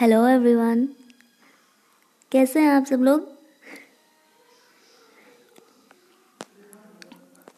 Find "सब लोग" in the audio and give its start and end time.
2.84-3.35